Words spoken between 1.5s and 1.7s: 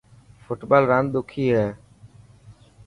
هي.